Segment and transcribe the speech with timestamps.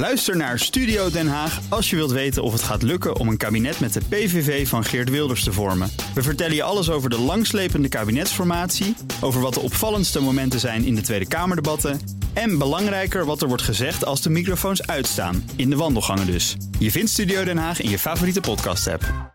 [0.00, 3.36] Luister naar Studio Den Haag als je wilt weten of het gaat lukken om een
[3.36, 5.90] kabinet met de PVV van Geert Wilders te vormen.
[6.14, 10.94] We vertellen je alles over de langslepende kabinetsformatie, over wat de opvallendste momenten zijn in
[10.94, 12.00] de Tweede Kamerdebatten
[12.32, 16.56] en belangrijker wat er wordt gezegd als de microfoons uitstaan, in de wandelgangen dus.
[16.78, 19.34] Je vindt Studio Den Haag in je favoriete podcast-app.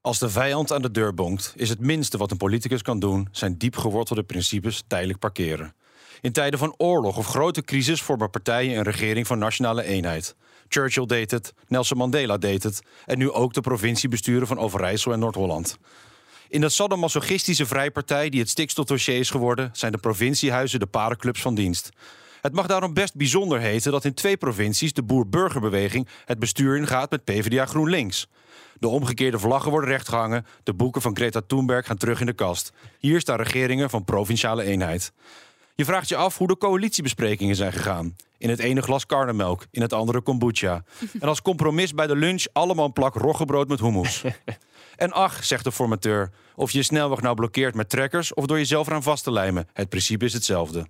[0.00, 3.28] Als de vijand aan de deur bonkt, is het minste wat een politicus kan doen
[3.30, 5.74] zijn diep gewortelde principes tijdelijk parkeren.
[6.22, 10.34] In tijden van oorlog of grote crisis vormen partijen een regering van nationale eenheid.
[10.68, 15.18] Churchill deed het, Nelson Mandela deed het en nu ook de provinciebesturen van Overijssel en
[15.18, 15.78] Noord-Holland.
[16.48, 21.54] In dat sadomasochistische vrijpartij die het stikstofdossier is geworden, zijn de provinciehuizen de parenclubs van
[21.54, 21.88] dienst.
[22.40, 27.10] Het mag daarom best bijzonder heten dat in twee provincies de boer-burgerbeweging het bestuur ingaat
[27.10, 28.28] met PvdA GroenLinks.
[28.78, 32.72] De omgekeerde vlaggen worden rechtgehangen, de boeken van Greta Thunberg gaan terug in de kast.
[32.98, 35.12] Hier staan regeringen van provinciale eenheid.
[35.74, 38.16] Je vraagt je af hoe de coalitiebesprekingen zijn gegaan.
[38.38, 40.84] In het ene glas karnemelk, in het andere kombucha.
[41.20, 44.22] En als compromis bij de lunch allemaal een plak roggebrood met hummus.
[44.96, 48.56] En ach, zegt de formateur, of je je snelweg nou blokkeert met trekkers of door
[48.56, 49.68] jezelf eraan vast te lijmen.
[49.72, 50.86] Het principe is hetzelfde.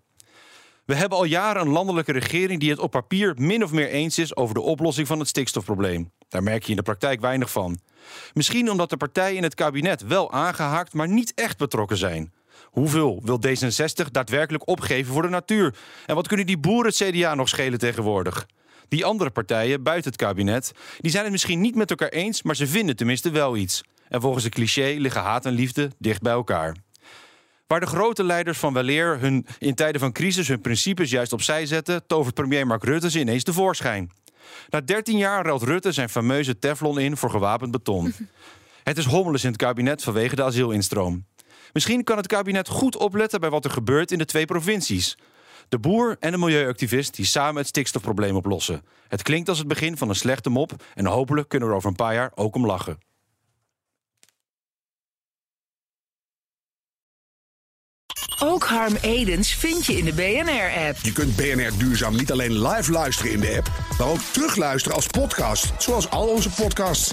[0.84, 4.18] We hebben al jaren een landelijke regering die het op papier min of meer eens
[4.18, 6.12] is over de oplossing van het stikstofprobleem.
[6.28, 7.78] Daar merk je in de praktijk weinig van.
[8.32, 12.32] Misschien omdat de partijen in het kabinet wel aangehaakt, maar niet echt betrokken zijn.
[12.64, 15.74] Hoeveel wil D66 daadwerkelijk opgeven voor de natuur?
[16.06, 18.46] En wat kunnen die boeren het CDA nog schelen tegenwoordig?
[18.88, 22.56] Die andere partijen buiten het kabinet, die zijn het misschien niet met elkaar eens, maar
[22.56, 23.82] ze vinden tenminste wel iets.
[24.08, 26.76] En volgens het cliché liggen haat en liefde dicht bij elkaar.
[27.66, 31.66] Waar de grote leiders van weleer hun, in tijden van crisis hun principes juist opzij
[31.66, 34.10] zetten, tovert premier Mark Rutte ze ineens tevoorschijn.
[34.68, 38.14] Na 13 jaar ruilt Rutte zijn fameuze Teflon in voor gewapend beton.
[38.82, 41.24] Het is hommeles in het kabinet vanwege de asielinstroom.
[41.72, 45.16] Misschien kan het kabinet goed opletten bij wat er gebeurt in de twee provincies.
[45.68, 48.82] De boer en de milieuactivist die samen het stikstofprobleem oplossen.
[49.08, 51.90] Het klinkt als het begin van een slechte mop en hopelijk kunnen we er over
[51.90, 52.98] een paar jaar ook om lachen.
[58.44, 60.98] Ook Harm Edens vind je in de BNR-app.
[61.02, 65.06] Je kunt BNR Duurzaam niet alleen live luisteren in de app, maar ook terugluisteren als
[65.06, 67.12] podcast, zoals al onze podcasts.